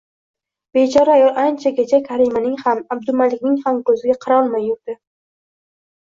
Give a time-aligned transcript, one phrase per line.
[0.75, 4.97] Bechora ayol anchagacha Karimaning ham, Abdumalikning ham ko`ziga qarolmay yurdi